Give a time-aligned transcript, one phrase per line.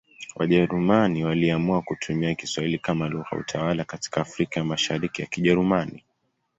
[0.35, 6.03] Wajerumani waliamua kutumia Kiswahili kama lugha ya utawala katika Afrika ya Mashariki ya Kijerumani.